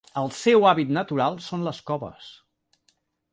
[0.19, 2.33] El seu hàbitat natural són les coves.